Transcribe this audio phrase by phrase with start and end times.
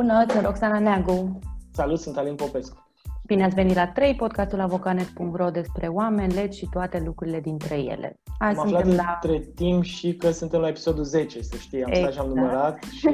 [0.00, 1.38] Bună, sunt Roxana Neagu.
[1.72, 2.86] Salut, sunt Alin Popescu.
[3.26, 8.20] Bine ați venit la 3, podcastul avocanet.ro despre oameni, legi și toate lucrurile dintre ele.
[8.38, 9.20] Azi am aflat la...
[9.22, 11.84] între timp și că suntem la episodul 10, să știi.
[11.84, 12.12] Am exact.
[12.12, 12.50] stat și am exact.
[12.50, 13.06] numărat și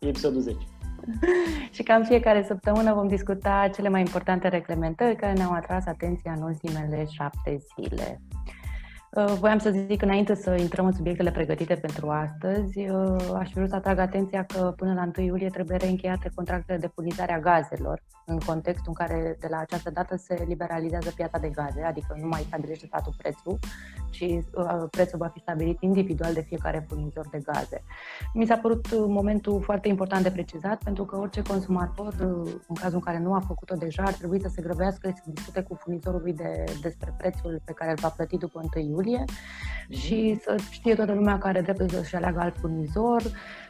[0.00, 0.56] e episodul 10.
[1.74, 6.42] și cam fiecare săptămână vom discuta cele mai importante reglementări care ne-au atras atenția în
[6.42, 8.20] ultimele șapte zile.
[9.16, 13.66] Uh, voiam să zic, înainte să intrăm în subiectele pregătite pentru astăzi, uh, aș vrea
[13.66, 18.02] să atrag atenția că până la 1 iulie trebuie reîncheiate contractele de furnizare a gazelor,
[18.26, 22.26] în contextul în care de la această dată se liberalizează piața de gaze, adică nu
[22.26, 23.58] mai stabilește statul prețul,
[24.10, 27.82] ci uh, prețul va fi stabilit individual de fiecare furnizor de gaze.
[28.34, 32.14] Mi s-a părut momentul foarte important de precizat, pentru că orice consumator,
[32.68, 35.62] în cazul în care nu a făcut-o deja, ar trebui să se grăbească să discute
[35.62, 39.24] cu furnizorul de, despre prețul pe care îl va plăti după 1 iulie iulie
[39.88, 39.98] mhm.
[39.98, 43.22] și să știe toată lumea care are dreptul să-și aleagă alt furnizor,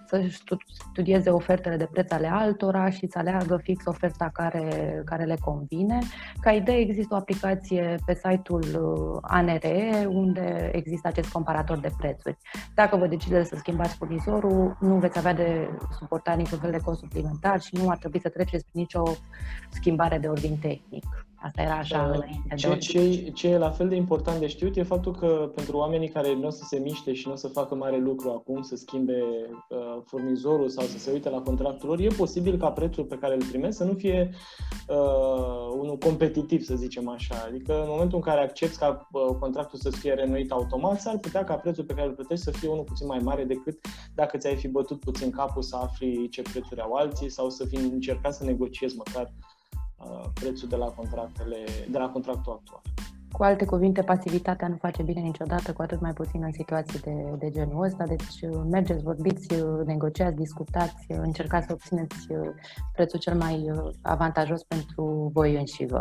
[0.06, 0.42] să
[0.88, 5.98] studieze ofertele de preț ale altora și să aleagă fix oferta care, care le convine.
[6.40, 12.36] Ca idee există o aplicație pe site-ul uh, ANRE unde există acest comparator de prețuri.
[12.74, 16.98] Dacă vă decideți să schimbați furnizorul, nu veți avea de suportat niciun fel de cost
[16.98, 19.02] suplimentar și nu ar trebui să treceți prin nicio
[19.70, 21.04] schimbare de ordin tehnic.
[21.42, 24.76] Asta era așa uh, înainte ce, ce, ce e la fel de important de știut
[24.76, 27.48] e faptul că pentru oamenii care nu o să se miște și nu o să
[27.48, 29.22] facă mare lucru acum, să schimbe
[29.68, 33.34] uh, furnizorul sau să se uite la contractul lor, e posibil ca prețul pe care
[33.34, 34.30] îl primesc să nu fie
[34.88, 37.44] uh, unul competitiv, să zicem așa.
[37.46, 41.44] Adică în momentul în care accepti ca uh, contractul să fie renuit automat, s-ar putea
[41.44, 43.78] ca prețul pe care îl plătești să fie unul puțin mai mare decât
[44.14, 47.76] dacă ți-ai fi bătut puțin capul să afli ce prețuri au alții sau să fi
[47.76, 49.51] încercat să negociezi măcar Uh,
[50.34, 51.56] prețul de la, contractele,
[51.90, 52.80] de la contractul actual.
[53.32, 57.14] Cu alte cuvinte, pasivitatea nu face bine niciodată, cu atât mai puțin în situații de,
[57.38, 58.04] de genul ăsta.
[58.06, 62.16] Deci uh, mergeți, vorbiți, uh, negociați, discutați, încercați să obțineți
[62.92, 63.70] prețul cel mai
[64.02, 65.98] avantajos pentru voi înși vă.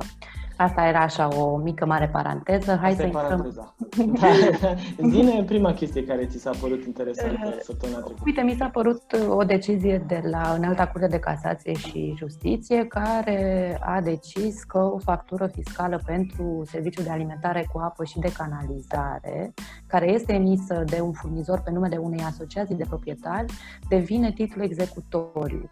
[0.62, 2.78] Asta era așa o mică mare paranteză.
[2.82, 3.74] Hai Asta să paranteza.
[4.22, 4.76] da.
[5.14, 8.24] Zine prima chestie care ți s-a părut interesantă uh, săptămâna trecută.
[8.26, 12.86] Uite, mi s-a părut uh, o decizie de la Înalta Curte de Casație și Justiție
[12.86, 18.32] care a decis că o factură fiscală pentru serviciul de alimentare cu apă și de
[18.38, 19.54] canalizare,
[19.88, 23.54] care este emisă de un furnizor pe numele unei asociații de proprietari,
[23.90, 25.70] devine titlu executoriu.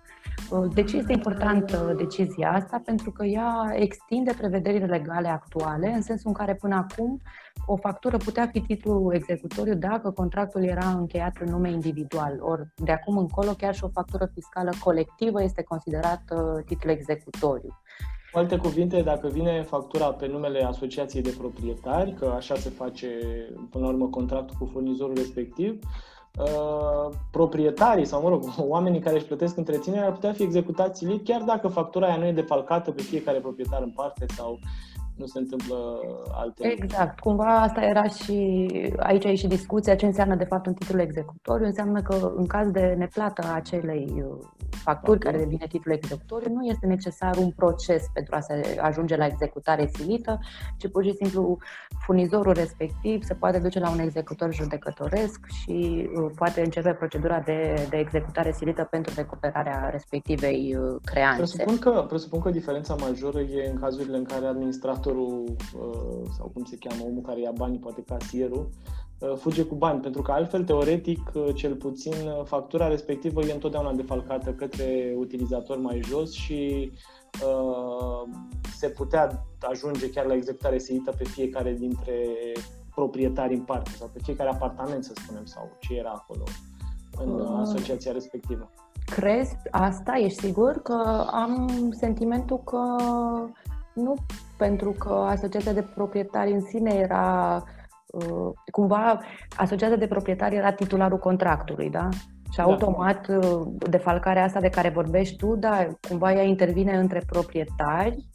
[0.50, 2.82] Uh, de ce este importantă decizia asta?
[2.86, 7.22] Pentru că ea extinde prevederile legale actuale, în sensul în care până acum
[7.66, 12.38] o factură putea fi titlu executoriu dacă contractul era încheiat în nume individual.
[12.40, 17.78] Ori de acum încolo chiar și o factură fiscală colectivă este considerată titlu executoriu.
[18.32, 23.08] Cu alte cuvinte, dacă vine factura pe numele asociației de proprietari, că așa se face
[23.70, 25.80] până la urmă contractul cu furnizorul respectiv,
[26.40, 31.42] Uh, proprietarii sau, mă rog, oamenii care își plătesc întreținerea ar putea fi executați chiar
[31.42, 34.60] dacă factura aia nu e defalcată pe fiecare proprietar în parte sau
[35.20, 36.00] nu se întâmplă
[36.32, 37.20] alte Exact.
[37.20, 41.66] Cumva asta era și aici e și discuția ce înseamnă de fapt un titlu executoriu.
[41.66, 46.66] Înseamnă că în caz de neplată a acelei uh, facturi care devine titlu executoriu, nu
[46.66, 50.40] este necesar un proces pentru a se ajunge la executare silită,
[50.78, 51.58] ci pur și simplu
[52.06, 57.88] furnizorul respectiv se poate duce la un executor judecătoresc și uh, poate începe procedura de,
[57.90, 61.38] de executare silită pentru recuperarea respectivei uh, creanțe.
[61.38, 66.52] Presupun că, presupun că diferența majoră e în cazurile în care administratorul operatorul uh, sau
[66.54, 68.70] cum se cheamă, omul care ia banii, poate casierul,
[69.20, 73.94] uh, fuge cu bani, pentru că altfel, teoretic, uh, cel puțin, factura respectivă e întotdeauna
[73.94, 76.92] defalcată către utilizator mai jos și
[77.46, 78.30] uh,
[78.76, 82.16] se putea ajunge chiar la executare silită pe fiecare dintre
[82.96, 86.44] proprietari în parte sau pe fiecare apartament, să spunem, sau ce era acolo
[87.24, 87.60] în uh.
[87.60, 88.70] asociația respectivă.
[89.06, 90.18] Crezi asta?
[90.18, 90.82] Ești sigur?
[90.82, 92.96] Că am sentimentul că
[93.94, 94.14] nu
[94.58, 97.64] pentru că asociația de proprietari în sine era
[98.08, 99.20] uh, cumva
[99.58, 102.10] asociația de proprietari era titularul contractului, da?
[102.52, 102.64] Și da.
[102.64, 108.30] automat uh, defalcarea asta de care vorbești tu, da, cumva ea intervine între proprietari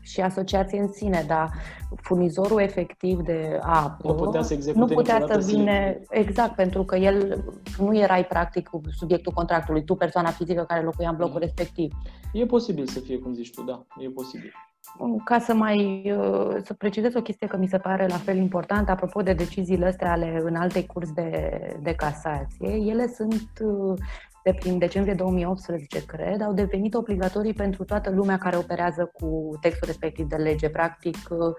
[0.00, 1.50] și asociație în sine, dar
[1.96, 5.72] furnizorul efectiv de apă nu putea să, nu putea să vină,
[6.08, 7.44] exact, pentru că el
[7.78, 11.40] nu erai practic subiectul contractului, tu persoana fizică care locuia în blocul mm.
[11.40, 11.92] respectiv.
[12.32, 14.52] E posibil să fie cum zici tu, da, e posibil.
[15.24, 18.90] Ca să mai uh, să precizez o chestie că mi se pare la fel importantă,
[18.90, 23.98] apropo de deciziile astea ale în alte curs de, de casație, ele sunt uh,
[24.44, 29.86] de prin decembrie 2018, cred, au devenit obligatorii pentru toată lumea care operează cu textul
[29.86, 30.68] respectiv de lege.
[30.68, 31.54] Practic, uh, uh,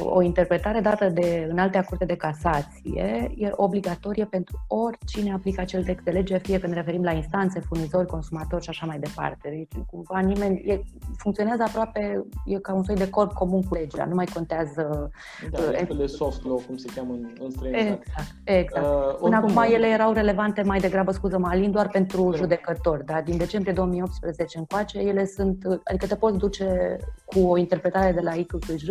[0.00, 5.84] o interpretare dată de în alte curte de casație e obligatorie pentru oricine aplică acel
[5.84, 9.48] text de lege, fie că ne referim la instanțe, furnizori, consumatori și așa mai departe.
[9.48, 10.82] Deci, cumva, nimeni, e,
[11.16, 15.10] funcționează aproape, e ca un soi de corp comun cu legea, nu mai contează...
[15.50, 15.58] Da,
[15.88, 17.92] uh, de soft law, cum se cheamă în, în străinătate.
[17.92, 18.86] Exact, exact.
[18.86, 23.36] Uh, Până acum ele erau relevante mai degrabă, scuză-mă, Alin, doar pentru judecători, dar din
[23.36, 28.88] decembrie 2018 încoace, ele sunt, adică te poți duce cu o interpretare de la ICCJ,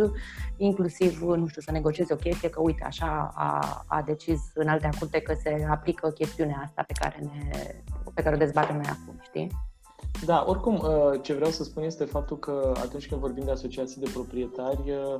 [0.66, 4.90] inclusiv, nu știu, să negociezi o chestie, că uite, așa a, a decis în alte
[5.00, 7.76] curte că se aplică chestiunea asta pe care, ne,
[8.14, 9.52] pe care o dezbatem noi acum, știi?
[10.26, 14.02] Da, oricum, uh, ce vreau să spun este faptul că atunci când vorbim de asociații
[14.02, 15.20] de proprietari, uh,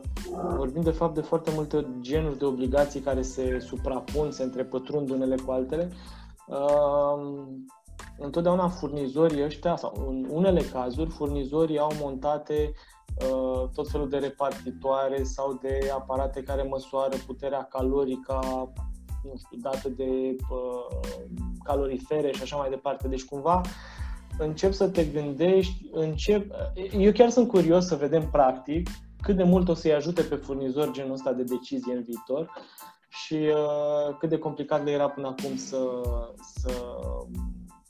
[0.56, 5.36] vorbim de fapt de foarte multe genuri de obligații care se suprapun, se întrepătrund unele
[5.46, 5.90] cu altele.
[6.48, 7.44] Uh,
[8.18, 12.74] întotdeauna furnizorii ăștia, sau în unele cazuri, furnizorii au montate
[13.74, 18.40] tot felul de repartitoare sau de aparate care măsoară puterea calorică
[19.24, 20.36] nu știu, dată de
[21.64, 23.08] calorifere și așa mai departe.
[23.08, 23.62] Deci cumva
[24.38, 26.52] încep să te gândești, încep...
[26.98, 28.90] Eu chiar sunt curios să vedem practic
[29.22, 32.52] cât de mult o să-i ajute pe furnizor genul ăsta de decizie în viitor
[33.10, 36.02] și uh, cât de complicat le era până acum să,
[36.58, 36.72] să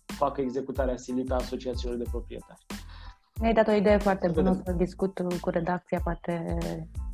[0.06, 2.65] facă executarea silită a asociațiilor de proprietari.
[3.40, 6.58] Mi-ai dat o idee foarte bună să discut cu redacția, poate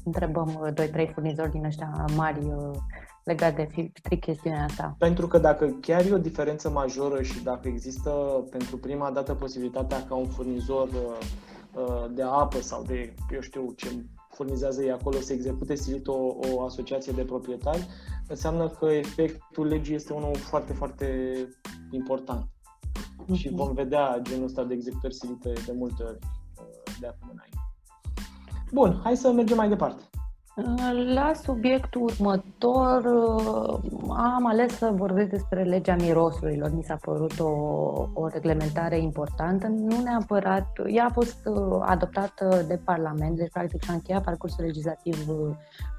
[0.03, 2.77] întrebăm 2-3 furnizori din ăștia mari uh,
[3.23, 4.95] legat de strict chestiunea asta.
[4.97, 8.09] Pentru că dacă chiar e o diferență majoră și dacă există
[8.49, 11.17] pentru prima dată posibilitatea ca un furnizor uh,
[11.73, 13.87] uh, de apă sau de, eu știu, ce
[14.29, 17.87] furnizează ei acolo să execute silit o, o asociație de proprietari,
[18.27, 21.35] înseamnă că efectul legii este unul foarte, foarte
[21.91, 22.45] important.
[23.31, 23.39] Mm-hmm.
[23.39, 26.17] Și vom vedea genul ăsta de executări silite de multe ori
[26.57, 27.59] uh, de acum înainte.
[28.71, 30.03] Bun, hai să mergem mai departe.
[31.13, 33.05] La subiectul următor
[34.09, 36.71] am ales să vorbesc despre legea mirosurilor.
[36.73, 37.49] Mi s-a părut o,
[38.13, 41.47] o reglementare importantă, nu neapărat, ea a fost
[41.81, 45.27] adoptată de Parlament, deci practic și-a încheiat parcursul legislativ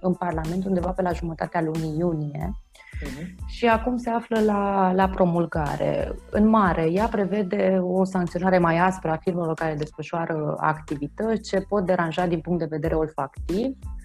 [0.00, 2.50] în Parlament undeva pe la jumătatea lunii iunie.
[2.52, 3.46] Uh-huh.
[3.46, 6.14] Și acum se află la, la promulgare.
[6.31, 11.87] În mare, ea prevede o sancționare mai aspră a firmelor care desfășoară activități ce pot
[11.87, 14.01] deranja din punct de vedere olfactiv, Uh,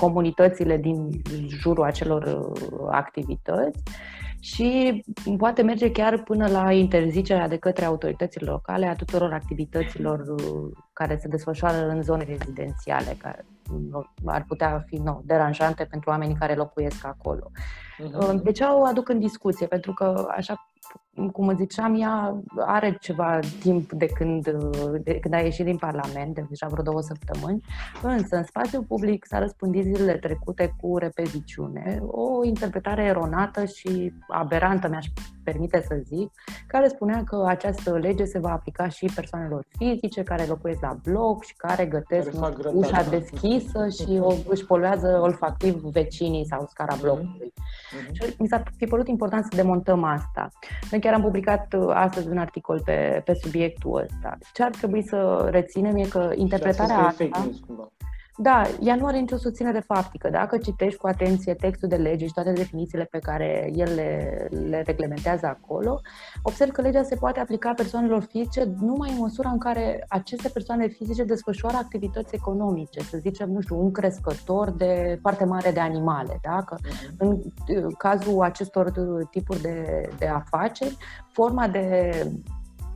[0.00, 3.82] comunitățile din jurul acelor uh, activități
[4.40, 5.02] și
[5.38, 11.16] poate merge chiar până la interzicerea de către autoritățile locale a tuturor activităților uh, care
[11.16, 13.44] se desfășoară în zone rezidențiale, care
[14.24, 17.50] ar putea fi nou, deranjante pentru oamenii care locuiesc acolo.
[17.50, 18.42] Uh-huh.
[18.42, 19.66] De ce o aduc în discuție?
[19.66, 20.68] Pentru că, așa
[21.32, 24.50] cum ziceam, ea are ceva timp de când,
[25.02, 27.60] de când a ieșit din Parlament, de deja vreo două săptămâni,
[28.02, 34.88] însă în spațiul public s-a răspândit zilele trecute cu repeziciune, o interpretare eronată și aberantă,
[34.88, 35.06] mi-aș
[35.44, 36.30] permite să zic,
[36.68, 41.44] care spunea că această lege se va aplica și persoanelor fizice care locuiesc la bloc
[41.44, 47.02] și care gătesc care ușa deschisă și o, își poluează olfactiv vecinii sau scara mhm.
[47.02, 47.52] blocului.
[47.52, 48.12] Mm-hmm.
[48.12, 50.48] Și mi s-a fi părut important să demontăm asta.
[50.90, 54.38] Noi chiar am publicat uh, astăzi un articol pe, pe subiectul ăsta.
[54.52, 57.24] Ce ar trebui să reținem e că interpretarea asta...
[58.40, 60.30] Da, ea nu are nicio susținere faptică.
[60.30, 64.82] Dacă citești cu atenție textul de lege și toate definițiile pe care el le, le
[64.86, 66.00] reglementează acolo,
[66.42, 70.86] observ că legea se poate aplica persoanelor fizice numai în măsura în care aceste persoane
[70.86, 76.38] fizice desfășoară activități economice, să zicem, nu știu, un crescător de foarte mare de animale.
[76.42, 76.62] Da?
[76.62, 77.14] Că mhm.
[77.18, 80.96] în uh, cazul acestor uh, tipuri de, de afaceri,
[81.32, 82.10] forma de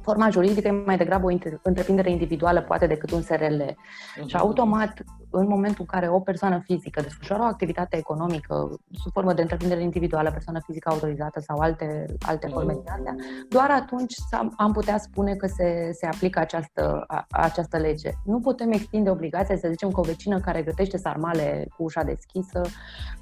[0.03, 3.63] forma juridică e mai degrabă o întreprindere individuală, poate, decât un SRL.
[3.63, 4.27] Uh-huh.
[4.27, 9.33] Și automat, în momentul în care o persoană fizică desfășoară o activitate economică sub formă
[9.33, 13.15] de întreprindere individuală, persoană fizică autorizată sau alte, alte forme de astea,
[13.49, 14.15] doar atunci
[14.57, 18.11] am putea spune că se, se aplică această, a, această lege.
[18.25, 22.61] Nu putem extinde obligația, să zicem, că o vecină care gătește sarmale cu ușa deschisă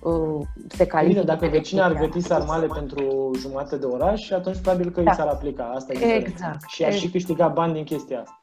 [0.00, 1.20] uh, se califică.
[1.20, 5.10] Bine, dacă vecina ar găti sarmale pentru jumătate de oraș, atunci probabil că da.
[5.10, 5.72] i s-ar aplica.
[5.74, 8.34] Asta exact și aș și câștigat bani din chestia asta.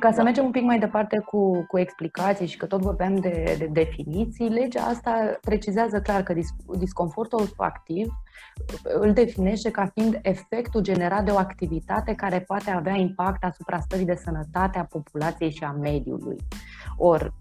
[0.00, 0.22] Ca să da.
[0.22, 4.48] mergem un pic mai departe cu, cu explicații și că tot vorbeam de, de definiții,
[4.48, 6.48] legea asta precizează clar că dis,
[6.78, 8.12] disconfortul olfactiv
[8.82, 14.04] îl definește ca fiind efectul generat de o activitate care poate avea impact asupra stării
[14.04, 16.36] de sănătate a populației și a mediului.
[16.96, 17.32] Or,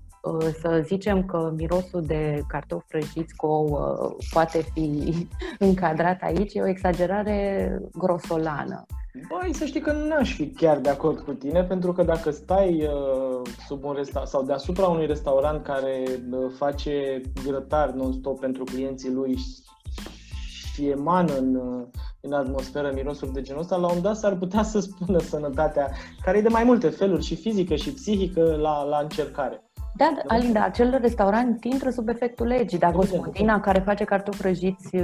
[0.62, 5.27] să zicem că mirosul de cartofi prăjiți cu ouă poate fi
[5.59, 8.86] încadrat aici e o exagerare grosolană.
[9.27, 12.31] Băi, să știi că nu aș fi chiar de acord cu tine, pentru că dacă
[12.31, 16.03] stai uh, sub un resta- sau deasupra unui restaurant care
[16.57, 19.38] face grătar non-stop pentru clienții lui
[20.73, 21.59] și emană în,
[22.21, 26.38] în atmosferă mirosuri de genul ăsta, la un dat s-ar putea să spună sănătatea, care
[26.38, 29.68] e de mai multe feluri, și fizică și psihică, la, la încercare.
[29.99, 35.03] Da, Alinda, acel restaurant intră sub efectul legii, dar gospodina care face cartofi prăjiți uh,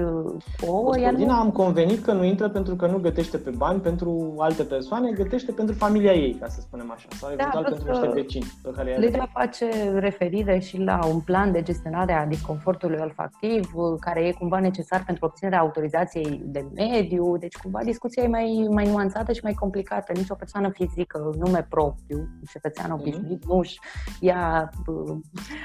[0.67, 0.83] ouă...
[0.83, 1.39] Gospodina nu...
[1.39, 5.51] am convenit că nu intră pentru că nu gătește pe bani pentru alte persoane, gătește
[5.51, 8.95] pentru familia ei, ca să spunem așa, sau da, eventual pentru niște vecini pe care
[8.95, 14.31] Legea face referire și la un plan de gestionare a disconfortului olfactiv, uh, care e
[14.31, 19.43] cumva necesar pentru obținerea autorizației de mediu, deci cumva discuția e mai, mai nuanțată și
[19.43, 20.11] mai complicată.
[20.15, 22.99] Nici o persoană fizică, nume propriu, cetățean mhm.
[22.99, 23.47] obișnuit, mm-hmm.
[23.47, 23.79] nu-și
[24.19, 24.84] ia Uh,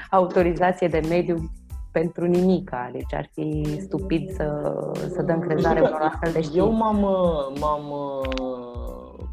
[0.09, 1.51] autorizație de mediu
[1.91, 4.73] pentru nimica, deci ar fi stupid să,
[5.13, 6.57] să dăm crezare unor astfel de știri.
[6.57, 9.25] Eu m-am, uh, m-am uh,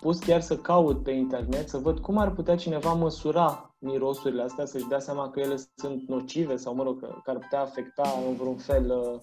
[0.00, 4.64] pus chiar să caut pe internet, să văd cum ar putea cineva măsura mirosurile astea,
[4.64, 8.14] să-și dea seama că ele sunt nocive sau, mă rog, că, că ar putea afecta
[8.28, 9.18] în vreun fel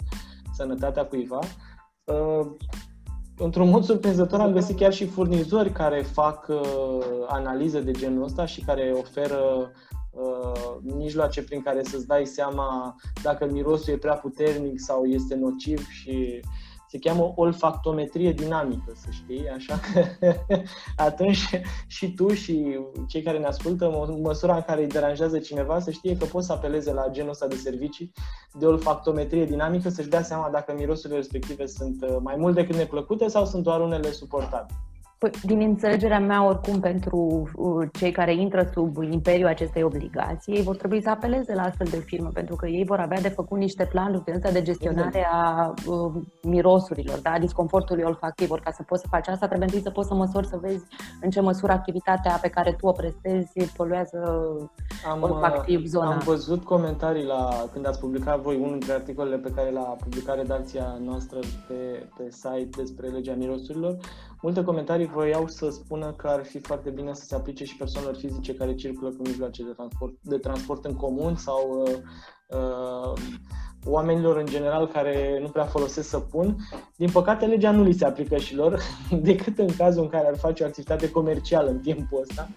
[0.54, 1.40] sănătatea cuiva.
[3.38, 8.46] Într-un mod surprinzător am găsit chiar și furnizori care fac uh, analize de genul ăsta
[8.46, 9.68] și care oferă uh,
[10.82, 16.41] mijloace prin care să-ți dai seama dacă mirosul e prea puternic sau este nociv și
[16.93, 20.05] se cheamă olfactometrie dinamică, să știi, așa că
[21.08, 25.79] atunci și tu și cei care ne ascultă, în măsura în care îi deranjează cineva,
[25.79, 28.12] să știe că poți să apeleze la genul ăsta de servicii
[28.60, 33.27] de olfactometrie dinamică, să-și dea seama dacă mirosurile respective sunt uh, mai mult decât neplăcute
[33.27, 34.77] sau sunt doar unele suportabile.
[35.24, 40.63] Păi, din înțelegerea mea, oricum, pentru uh, cei care intră sub imperiul acestei obligații, ei
[40.63, 43.58] vor trebui să apeleze la astfel de firme, pentru că ei vor avea de făcut
[43.58, 46.12] niște planuri de, de gestionare a uh,
[46.42, 47.32] mirosurilor, da?
[47.32, 48.51] a disconfortului olfactiv.
[48.51, 50.84] Ori ca să poți să faci asta, trebuie întâi să poți să măsori, să vezi
[51.22, 54.20] în ce măsură activitatea pe care tu o prestezi poluează
[55.12, 56.12] am, olfactiv zona.
[56.12, 60.36] Am văzut comentarii la când ați publicat voi unul dintre articolele pe care l-a publicat
[60.36, 63.98] redacția noastră pe, pe site despre legea mirosurilor
[64.44, 68.16] Multe comentarii voiau să spună că ar fi foarte bine să se aplice și persoanelor
[68.16, 71.94] fizice care circulă cu mijloace de transport, de transport în comun sau uh,
[72.48, 73.22] uh,
[73.86, 76.56] oamenilor în general care nu prea folosesc săpun.
[76.96, 78.80] Din păcate, legea nu li se aplică și lor,
[79.30, 82.48] decât în cazul în care ar face o activitate comercială în timpul ăsta.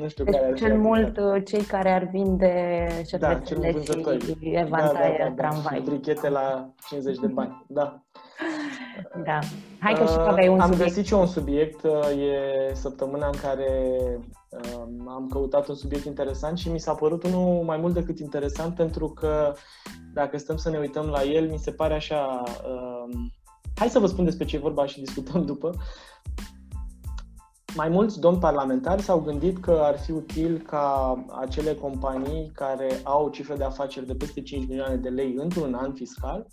[0.00, 4.36] Nu știu deci care ar cel mult uh, cei care ar vinde șervețele da, și
[4.40, 5.76] evantaie da, da, da, tramvai.
[5.76, 8.02] Și brichete la 50 de bani, da.
[9.24, 9.38] Da.
[9.78, 10.88] Hai că și tu aveai un Am subiect.
[10.88, 11.82] găsit și eu un subiect.
[11.82, 13.98] Uh, e săptămâna în care
[14.48, 18.74] um, am căutat un subiect interesant și mi s-a părut unul mai mult decât interesant
[18.74, 19.54] pentru că
[20.14, 22.42] dacă stăm să ne uităm la el, mi se pare așa...
[22.68, 23.32] Um,
[23.76, 25.70] hai să vă spun despre ce e vorba și discutăm după.
[27.74, 33.28] Mai mulți domni parlamentari s-au gândit că ar fi util ca acele companii care au
[33.28, 36.46] cifre de afaceri de peste 5 milioane de lei într-un an fiscal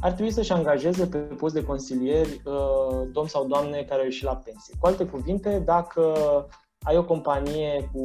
[0.00, 4.24] ar trebui să-și angajeze pe post de consilieri uh, domn sau doamne care au ieșit
[4.24, 4.74] la pensie.
[4.80, 6.12] Cu alte cuvinte, dacă
[6.84, 8.00] ai o companie cu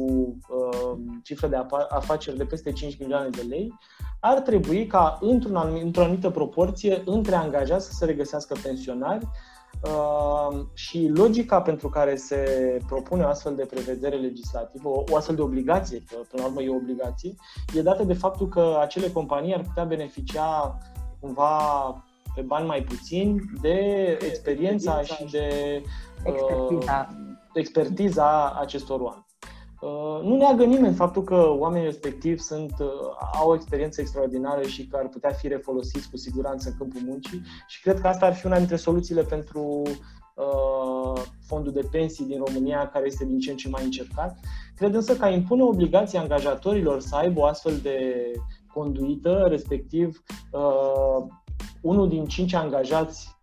[0.48, 1.56] uh, cifră de
[1.88, 3.74] afaceri de peste 5 milioane de lei,
[4.20, 9.28] ar trebui ca într-un într-o anumită proporție între angajați să se regăsească pensionari
[9.82, 12.44] uh, și logica pentru care se
[12.86, 16.62] propune o astfel de prevedere legislativă, o, o astfel de obligație, că până la urmă
[16.62, 17.34] e o obligație,
[17.74, 20.78] e dată de faptul că acele companii ar putea beneficia
[21.20, 21.58] cumva
[22.34, 23.78] pe bani mai puțini de
[24.26, 25.46] experiența și de
[26.24, 27.16] expertiza, uh,
[27.52, 29.24] expertiza acestor oameni.
[29.80, 32.88] Uh, nu neagă nimeni faptul că oamenii respectivi sunt, uh,
[33.40, 37.42] au o experiență extraordinară și că ar putea fi refolosiți cu siguranță în câmpul muncii
[37.66, 39.82] și cred că asta ar fi una dintre soluțiile pentru
[40.34, 44.38] uh, fondul de pensii din România, care este din ce în ce mai încercat.
[44.76, 48.24] Cred însă că a impune obligația angajatorilor să aibă o astfel de
[48.80, 50.22] conduită, respectiv
[50.52, 51.26] uh,
[51.82, 53.38] unul din cinci angajați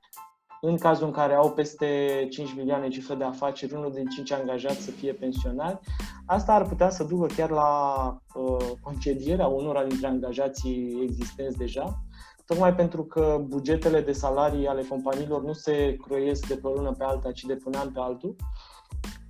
[0.61, 1.87] în cazul în care au peste
[2.29, 5.79] 5 milioane cifre de afaceri, unul din 5 angajați să fie pensionari,
[6.25, 7.71] asta ar putea să ducă chiar la
[8.35, 12.03] uh, concedierea unora dintre angajații existenți deja,
[12.45, 16.91] tocmai pentru că bugetele de salarii ale companiilor nu se croiesc de pe o lună
[16.91, 18.35] pe alta, ci de pe un an pe altul.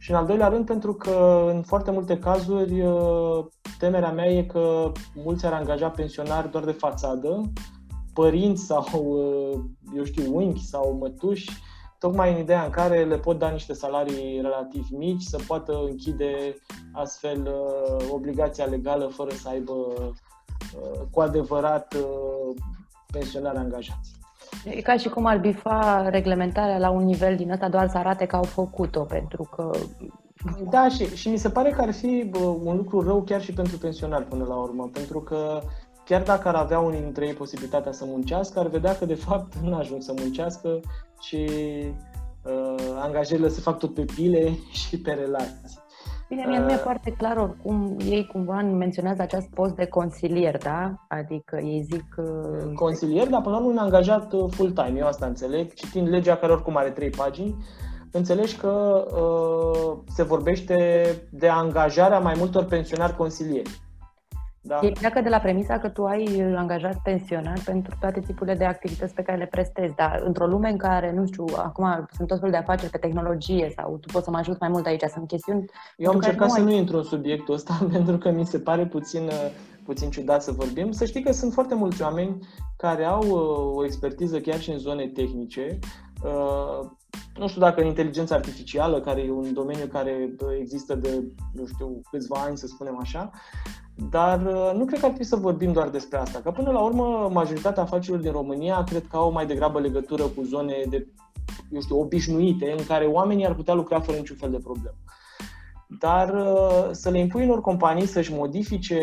[0.08, 3.46] Și în al doilea rând, pentru că în foarte multe cazuri uh,
[3.80, 7.42] temerea mea e că mulți ar angaja pensionari doar de fațadă,
[8.14, 9.60] părinți sau, uh,
[9.96, 11.52] eu știu, unchi sau mătuși,
[12.00, 16.56] tocmai în ideea în care le pot da niște salarii relativ mici, să poată închide
[16.94, 19.74] astfel uh, obligația legală fără să aibă
[21.12, 21.96] cu adevărat
[23.12, 24.12] pensionari angajați.
[24.64, 28.26] E ca și cum ar bifa reglementarea la un nivel din ăsta doar să arate
[28.26, 29.72] că au făcut-o, pentru că
[30.70, 33.54] Da, și, și mi se pare că ar fi bă, un lucru rău chiar și
[33.54, 35.62] pentru pensionari până la urmă, pentru că
[36.06, 39.56] chiar dacă ar avea unii dintre ei posibilitatea să muncească, ar vedea că de fapt
[39.56, 40.80] nu ajung să muncească
[41.20, 41.48] și
[42.44, 45.86] uh, angajările se fac tot pe pile și pe relații.
[46.30, 50.58] Bine, mie uh, nu e foarte clar oricum, ei cumva menționează acest post de consilier,
[50.58, 51.06] da?
[51.08, 52.16] Adică ei zic...
[52.18, 52.74] Uh...
[52.76, 56.52] Consilier, dar până la urmă un angajat uh, full-time, eu asta înțeleg, citind legea care
[56.52, 57.56] oricum are trei pagini,
[58.12, 60.76] înțelegi că uh, se vorbește
[61.32, 63.87] de angajarea mai multor pensionari consilieri.
[64.68, 64.80] Da.
[64.82, 69.14] Ei pleacă de la premisa că tu ai angajat pensionar pentru toate tipurile de activități
[69.14, 72.52] pe care le prestezi, dar într-o lume în care, nu știu, acum sunt tot felul
[72.52, 75.66] de afaceri pe tehnologie sau tu poți să mă ajut mai mult aici, sunt chestiuni...
[75.98, 76.66] Eu am încercat nu să ai...
[76.66, 79.30] nu intru în subiectul ăsta pentru că mi se pare puțin,
[79.86, 80.92] puțin ciudat să vorbim.
[80.92, 82.48] Să știi că sunt foarte mulți oameni
[82.78, 85.80] care au uh, o expertiză chiar și în zone tehnice,
[86.24, 86.90] uh,
[87.38, 92.38] nu știu dacă inteligența artificială, care e un domeniu care există de, nu știu, câțiva
[92.40, 93.32] ani, să spunem așa,
[93.98, 96.80] dar uh, nu cred că ar trebui să vorbim doar despre asta, că până la
[96.80, 101.08] urmă majoritatea afacerilor din România cred că au mai degrabă legătură cu zone de,
[101.72, 104.96] eu știu, obișnuite, în care oamenii ar putea lucra fără niciun fel de problemă.
[106.00, 109.02] Dar uh, să le impui unor companii să-și modifice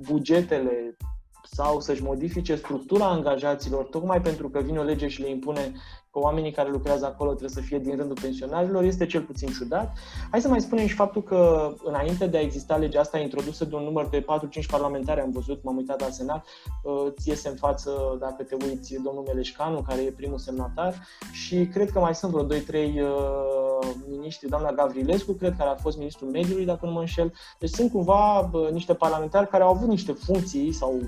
[0.00, 0.96] bugetele
[1.42, 5.72] sau să-și modifice structura angajaților, tocmai pentru că vine o lege și le impune
[6.12, 9.96] că oamenii care lucrează acolo trebuie să fie din rândul pensionarilor, este cel puțin ciudat.
[10.30, 13.74] Hai să mai spunem și faptul că înainte de a exista legea asta introdusă de
[13.74, 14.24] un număr de 4-5
[14.70, 16.46] parlamentari, am văzut, m-am uitat la Senat,
[16.82, 20.94] uh, ți iese în față, dacă te uiți, domnul Meleșcanu, care e primul semnatar
[21.32, 25.98] și cred că mai sunt vreo 2-3 uh, miniștri, doamna Gavrilescu, cred că a fost
[25.98, 27.32] ministrul mediului, dacă nu mă înșel.
[27.58, 31.00] Deci sunt cumva niște parlamentari care au avut niște funcții sau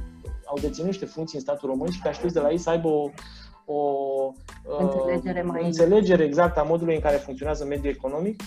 [0.52, 2.88] au deținut niște funcții în statul român și că aștept de la ei să aibă
[2.88, 3.10] o,
[3.66, 3.80] o
[4.78, 5.64] înțelegere, mai...
[5.64, 8.42] înțelegere exactă a modului în care funcționează mediul economic.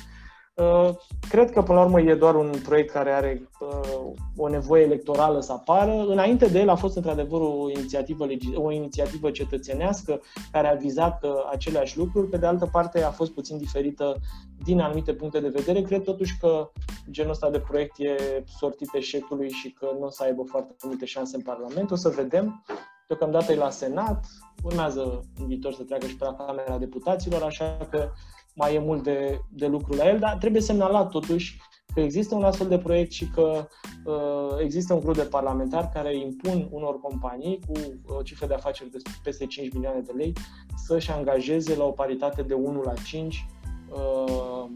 [0.55, 0.89] Uh,
[1.29, 5.41] cred că, până la urmă, e doar un proiect care are uh, o nevoie electorală
[5.41, 6.05] să apară.
[6.07, 11.31] Înainte de el a fost, într-adevăr, o inițiativă, o inițiativă cetățenească care a vizat uh,
[11.51, 12.27] aceleași lucruri.
[12.27, 14.16] Pe de altă parte, a fost puțin diferită
[14.63, 15.81] din anumite puncte de vedere.
[15.81, 16.72] Cred, totuși, că
[17.11, 21.05] genul ăsta de proiect e sortit eșecului și că nu o să aibă foarte multe
[21.05, 21.92] șanse în Parlament.
[21.92, 22.63] O să vedem.
[23.07, 24.25] Deocamdată e la Senat,
[24.63, 28.09] urmează în viitor să treacă și pe la Camera Deputaților, așa că
[28.55, 31.61] mai e mult de, de lucru la el, dar trebuie semnalat totuși
[31.94, 33.68] că există un astfel de proiect și că
[34.05, 37.74] uh, există un grup de parlamentari care impun unor companii cu
[38.18, 40.33] o cifră de afaceri de peste 5 milioane de lei
[40.75, 43.46] să-și angajeze la o paritate de 1 la 5
[43.89, 44.70] uh,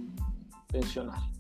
[0.66, 1.39] pensionari.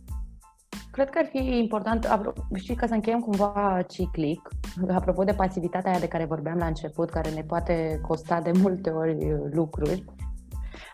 [0.91, 2.07] Cred că ar fi important,
[2.55, 4.49] știi, ca să încheiem cumva ciclic,
[4.87, 8.89] apropo de pasivitatea aia de care vorbeam la început, care ne poate costa de multe
[8.89, 9.17] ori
[9.51, 10.03] lucruri,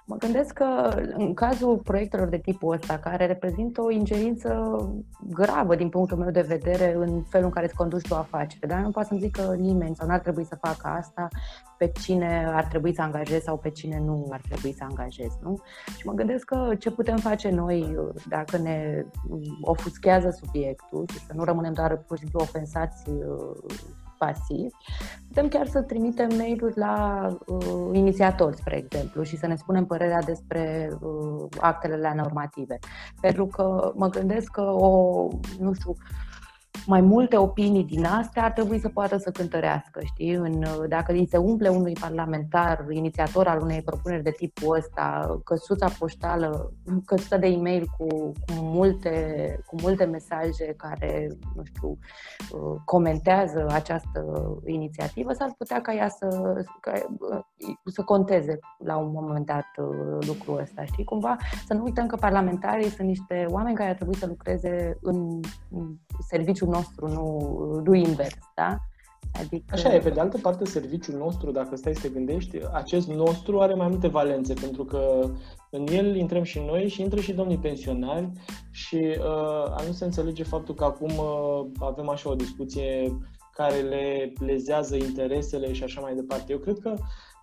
[0.08, 4.78] Mă gândesc că în cazul proiectelor de tipul ăsta, care reprezintă o ingerință
[5.30, 8.80] gravă din punctul meu de vedere în felul în care îți conduci tu afacere, dar
[8.80, 11.28] nu poate să-mi zică nimeni sau nu ar trebui să facă asta,
[11.78, 15.58] pe cine ar trebui să angajezi sau pe cine nu ar trebui să angajezi, nu?
[15.98, 17.96] Și mă gândesc că ce putem face noi
[18.30, 19.06] dacă ne
[19.62, 23.04] ofuschează subiectul și să nu rămânem doar pur și simplu ofensați
[24.26, 24.70] pasiv,
[25.28, 30.22] putem chiar să trimitem mail-uri la uh, inițiatori, spre exemplu, și să ne spunem părerea
[30.22, 32.80] despre uh, actele normative.
[33.22, 35.28] Pentru că mă gândesc că o,
[35.60, 35.96] nu știu,
[36.86, 40.34] mai multe opinii din astea ar trebui să poată să cântărească, știi?
[40.34, 45.88] În, dacă îi se umple unui parlamentar, inițiator al unei propuneri de tipul ăsta, căsuța
[46.00, 46.74] poștală,
[47.06, 51.98] căsuța de e-mail cu, cu, multe, cu multe mesaje care, nu știu,
[52.52, 54.22] uh, comentează această
[54.66, 57.40] inițiativă, s-ar putea ca ea să, ca, uh,
[57.86, 61.04] să conteze la un moment dat uh, lucrul ăsta, știi?
[61.04, 61.36] Cumva
[61.66, 65.40] să nu uităm că parlamentarii sunt niște oameni care ar trebui să lucreze în
[66.20, 68.78] serviciul nostru, nu, nu invers, da?
[69.40, 69.66] Adică...
[69.72, 73.60] Așa e, pe de altă parte, serviciul nostru, dacă stai să te gândești, acest nostru
[73.62, 75.30] are mai multe valențe, pentru că
[75.70, 78.32] în el intrăm și noi și intră și domnii pensionari
[78.72, 83.18] și uh, a nu se înțelege faptul că acum uh, avem așa o discuție
[83.52, 86.52] care le lezează interesele și așa mai departe.
[86.52, 86.94] Eu cred că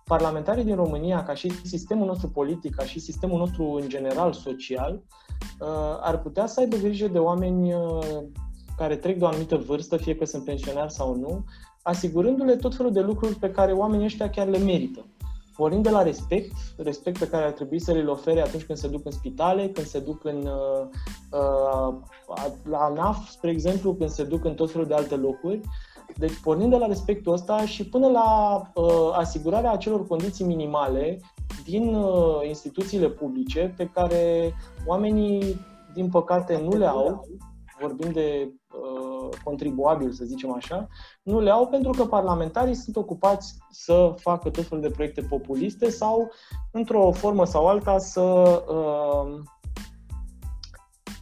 [0.05, 5.01] parlamentarii din România, ca și sistemul nostru politic, ca și sistemul nostru în general social,
[5.59, 5.67] uh,
[6.01, 8.23] ar putea să aibă grijă de oameni uh,
[8.83, 11.43] care trec de o anumită vârstă, fie că sunt pensionari sau nu,
[11.81, 15.05] asigurându-le tot felul de lucruri pe care oamenii ăștia chiar le merită.
[15.55, 18.87] Pornind de la respect, respect pe care ar trebui să le ofere atunci când se
[18.87, 20.87] duc în spitale, când se duc în, uh,
[21.31, 21.95] uh,
[22.69, 25.61] la ANAF, spre exemplu, când se duc în tot felul de alte locuri.
[26.17, 31.19] Deci, pornind de la respectul ăsta și până la uh, asigurarea acelor condiții minimale
[31.63, 34.53] din uh, instituțiile publice pe care
[34.85, 35.59] oamenii
[35.93, 37.27] din păcate, nu le au,
[37.79, 40.87] vorbim de uh, contribuabil, să zicem așa,
[41.23, 45.89] nu le au pentru că parlamentarii sunt ocupați să facă tot felul de proiecte populiste
[45.89, 46.31] sau,
[46.71, 48.21] într-o formă sau alta, să
[48.67, 49.39] uh,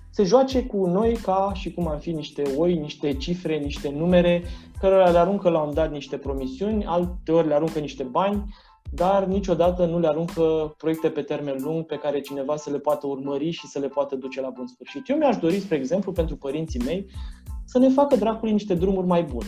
[0.10, 4.44] se joace cu noi ca și cum am fi niște oi, niște cifre, niște numere,
[4.80, 8.56] cărora le aruncă la un dat niște promisiuni, alte ori le aruncă niște bani,
[8.94, 13.08] dar niciodată nu le aruncă proiecte pe termen lung pe care cineva să le poată
[13.08, 15.10] urmări și să le poată duce la bun sfârșit.
[15.10, 17.06] Eu mi-aș dori, spre exemplu, pentru părinții mei,
[17.66, 19.48] să ne facă dracului niște drumuri mai bune.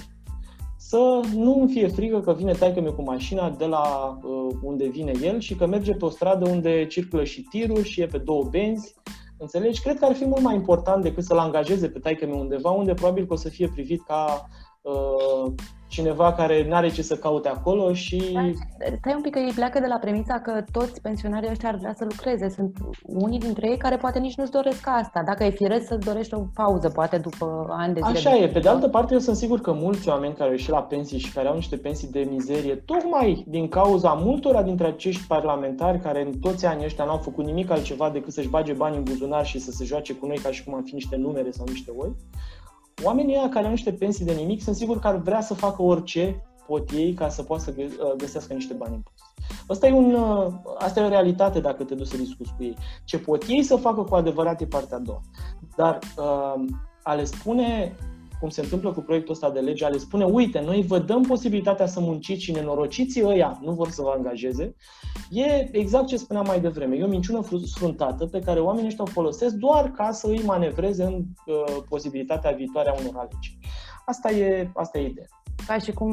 [0.78, 4.88] Să nu îmi fie frică că vine taică meu cu mașina de la uh, unde
[4.88, 8.18] vine el și că merge pe o stradă unde circulă și tiruri și e pe
[8.18, 8.96] două benzi.
[9.38, 9.82] Înțelegi?
[9.82, 12.94] Cred că ar fi mult mai important decât să-l angajeze pe taică meu undeva, unde
[12.94, 14.48] probabil că o să fie privit ca
[14.82, 15.54] uh,
[15.94, 18.20] cineva care nu are ce să caute acolo și...
[19.00, 21.94] Stai un pic că ei pleacă de la premisa că toți pensionarii ăștia ar vrea
[21.98, 22.50] să lucreze.
[22.50, 25.24] Sunt unii dintre ei care poate nici nu-și doresc asta.
[25.26, 28.18] Dacă e firesc să-ți dorești o pauză, poate după ani de zile.
[28.18, 28.48] Așa de e.
[28.48, 31.20] Pe de altă parte, eu sunt sigur că mulți oameni care au ieșit la pensii
[31.20, 36.22] și care au niște pensii de mizerie, tocmai din cauza multora dintre acești parlamentari care
[36.22, 39.60] în toți anii ăștia n-au făcut nimic altceva decât să-și bage bani în buzunar și
[39.60, 42.16] să se joace cu noi ca și cum am fi niște numere sau niște oi,
[43.04, 45.82] Oamenii ăia care au niște pensii de nimic sunt sigur că ar vrea să facă
[45.82, 49.20] orice pot ei ca să poată să uh, găsească niște bani în plus.
[49.68, 52.78] Asta e, un, uh, asta e o realitate dacă te duci să discuți cu ei.
[53.04, 55.22] Ce pot ei să facă cu adevărat e partea a doua.
[55.76, 56.66] Dar uh,
[57.04, 57.96] a le spune
[58.44, 61.22] cum se întâmplă cu proiectul ăsta de lege, a le spune, uite, noi vă dăm
[61.22, 64.76] posibilitatea să munciți și nenorociții ăia nu vor să vă angajeze,
[65.30, 66.96] e exact ce spuneam mai devreme.
[66.96, 71.04] E o minciună sfruntată pe care oamenii ăștia o folosesc doar ca să îi manevreze
[71.04, 73.60] în uh, posibilitatea viitoare a unor alegeri.
[74.06, 75.28] Asta e, asta e ideea
[75.68, 76.12] ca și cum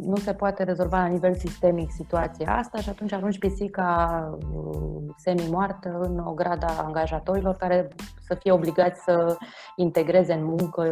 [0.00, 5.98] nu se poate rezolva la nivel sistemic situația asta și atunci arunci pisica uh, semi-moartă
[6.02, 7.88] în o grada angajatorilor care
[8.30, 9.36] să fie obligați să
[9.76, 10.82] integreze în muncă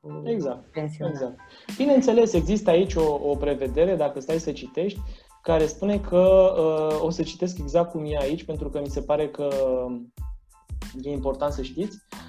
[0.00, 1.36] uh, exact, exact.
[1.76, 5.00] Bineînțeles, există aici o, o prevedere, dacă stai să citești,
[5.42, 9.00] care spune că, uh, o să citesc exact cum e aici, pentru că mi se
[9.00, 9.48] pare că
[11.02, 12.27] e important să știți, Uh,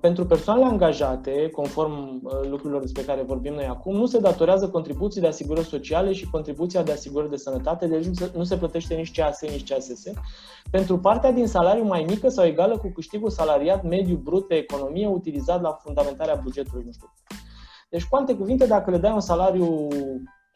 [0.00, 5.20] pentru persoanele angajate, conform uh, lucrurilor despre care vorbim noi acum, nu se datorează contribuții
[5.20, 8.94] de asigurări sociale și contribuția de asigurări de sănătate, deci nu se, nu se plătește
[8.94, 10.02] nici CAS, nici CASS.
[10.70, 15.06] Pentru partea din salariu mai mică sau egală cu câștigul salariat mediu brut pe economie
[15.06, 17.12] utilizat la fundamentarea bugetului, nu știu.
[17.88, 19.88] Deci, cu alte cuvinte, dacă le dai un salariu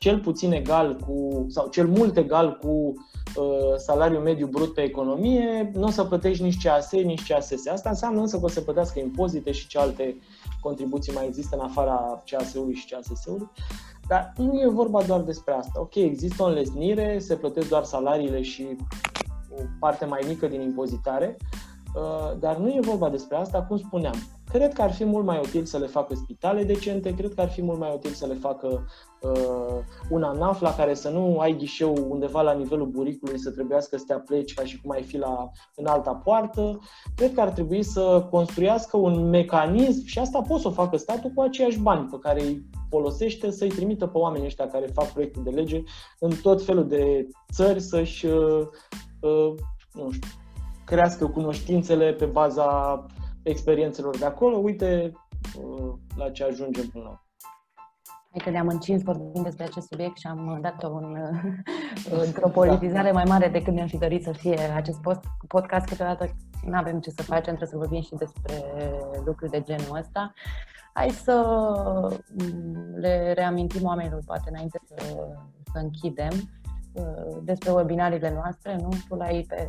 [0.05, 5.71] cel puțin egal cu, sau cel mult egal cu uh, salariul mediu brut pe economie,
[5.75, 7.67] nu o să plătești nici CAS, nici CASS.
[7.67, 10.17] Asta înseamnă însă că o să plătească impozite și ce alte
[10.61, 13.51] contribuții mai există în afara CAS-ului și CASS-ului.
[14.09, 15.81] Dar nu e vorba doar despre asta.
[15.81, 18.77] Ok, există o înlesnire, se plătesc doar salariile și
[19.51, 21.37] o parte mai mică din impozitare,
[21.95, 24.17] uh, dar nu e vorba despre asta, cum spuneam.
[24.51, 27.49] Cred că ar fi mult mai util să le facă spitale decente, cred că ar
[27.49, 28.87] fi mult mai util să le facă
[29.21, 29.79] uh,
[30.11, 34.05] un ANAF la care să nu ai ghișeu undeva la nivelul buricului să trebuiască să
[34.07, 36.79] te apleci ca și cum ai fi la, în alta poartă.
[37.17, 41.31] Cred că ar trebui să construiască un mecanism și asta pot să o facă statul
[41.31, 45.41] cu aceiași bani pe care îi folosește să-i trimită pe oamenii ăștia care fac proiecte
[45.41, 45.83] de lege
[46.19, 48.67] în tot felul de țări să-și uh,
[49.21, 49.55] uh,
[49.93, 50.29] nu știu,
[50.85, 53.07] crească cunoștințele pe baza
[53.45, 55.13] experiențelor de acolo, uite
[55.59, 57.19] uh, la ce ajungem până la
[58.31, 61.17] Hai că ne-am încins vorbind despre acest subiect și am dat-o în,
[62.27, 65.87] într-o politizare mai mare decât ne-am fi dorit să fie acest post, podcast.
[65.87, 68.65] Câteodată nu avem ce să facem, trebuie să vorbim și despre
[69.25, 70.33] lucruri de genul ăsta.
[70.93, 71.47] Hai să
[72.39, 74.95] mm, le reamintim oamenilor, poate înainte să,
[75.73, 76.64] să închidem, Uh,
[77.43, 78.89] despre webinarile noastre, nu?
[79.09, 79.69] Tu l-ai pe,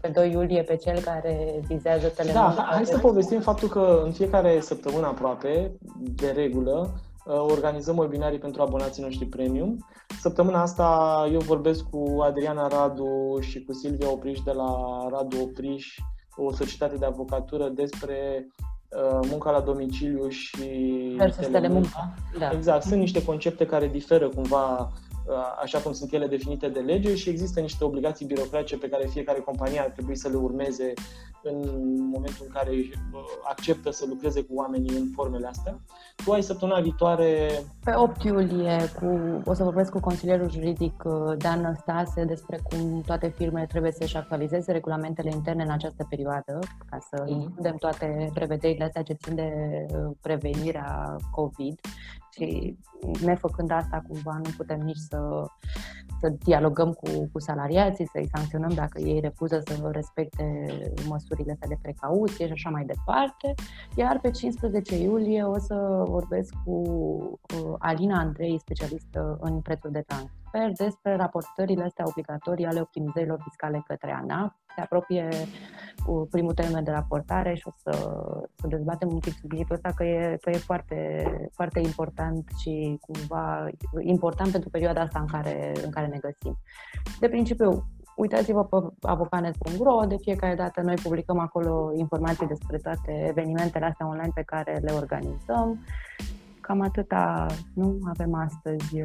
[0.00, 2.54] pe 2 iulie pe cel care vizează telemunca.
[2.56, 6.94] Da, hai să povestim faptul că în fiecare săptămână aproape, de regulă,
[7.26, 9.86] uh, organizăm webinarii pentru abonații noștri premium.
[10.20, 14.72] Săptămâna asta eu vorbesc cu Adriana Radu și cu Silvia Opriș de la
[15.10, 15.94] Radu Opriș,
[16.36, 18.46] o societate de avocatură despre
[18.88, 20.68] uh, munca la domiciliu și
[21.16, 22.14] Versus telemunca.
[22.38, 22.50] Da.
[22.50, 24.92] Exact, sunt niște concepte care diferă cumva
[25.62, 29.40] așa cum sunt ele definite de lege și există niște obligații birocratice pe care fiecare
[29.40, 30.92] companie ar trebui să le urmeze
[31.42, 31.58] în
[32.12, 35.80] momentul în care uh, acceptă să lucreze cu oamenii în formele astea.
[36.24, 37.48] Tu ai săptămâna viitoare...
[37.84, 43.02] Pe 8 iulie cu, o să vorbesc cu consilierul juridic uh, Dan Năstase despre cum
[43.06, 46.58] toate firmele trebuie să-și actualizeze regulamentele interne în această perioadă
[46.90, 47.28] ca să mm-hmm.
[47.28, 49.50] includem toate prevederile astea ce țin de
[49.90, 51.80] uh, prevenirea COVID
[52.38, 52.78] și
[53.24, 55.46] nefăcând asta cumva nu putem nici să
[56.20, 60.66] să dialogăm cu, cu salariații, să-i sancționăm dacă ei refuză să respecte
[61.08, 63.54] măsurile de precauție și așa mai departe.
[63.96, 70.04] Iar pe 15 iulie o să vorbesc cu uh, Alina Andrei, specialistă în prețuri de
[70.50, 74.52] transfer, despre raportările astea obligatorii ale optimizărilor fiscale către ANAF.
[74.74, 75.28] Se apropie
[76.04, 77.90] cu primul termen de raportare și o să,
[78.56, 83.68] să dezbatem un pic subiectul ăsta, că e, că e foarte, foarte important și cumva
[84.00, 86.58] important pentru perioada asta în care, în care ne găsim.
[87.20, 93.84] De principiu, uitați-vă pe avocanet.ro, de fiecare dată noi publicăm acolo informații despre toate evenimentele
[93.84, 95.84] astea online pe care le organizăm.
[96.68, 98.96] Cam atâta nu avem astăzi.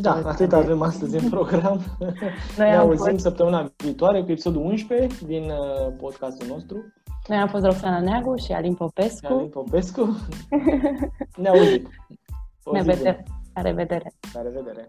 [0.00, 1.80] Da, atât avem astăzi în program.
[2.58, 3.24] Noi ne auzim fost...
[3.24, 6.76] săptămâna viitoare cu episodul 11 din uh, podcastul nostru.
[7.28, 9.32] Noi am fost Roxana Neagu și Alin Popescu.
[9.32, 10.16] Alin Popescu.
[11.42, 11.88] ne auzim.
[12.72, 13.22] ne vedem.
[13.54, 14.12] La revedere.
[14.32, 14.86] La revedere.